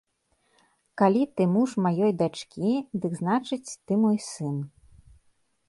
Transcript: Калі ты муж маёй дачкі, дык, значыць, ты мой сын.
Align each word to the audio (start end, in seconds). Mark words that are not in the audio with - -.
Калі 1.01 1.21
ты 1.39 1.45
муж 1.57 1.75
маёй 1.87 2.13
дачкі, 2.21 2.71
дык, 3.03 3.11
значыць, 3.21 3.71
ты 3.85 3.93
мой 4.07 4.17
сын. 4.33 4.57